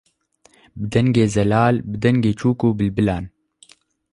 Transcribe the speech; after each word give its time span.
bi 0.77 0.85
dengê 0.93 1.25
zelal, 1.35 1.75
bi 1.89 1.97
dengê 2.03 2.31
çûk 2.39 2.59
û 2.67 2.69
bilbilan 2.79 3.23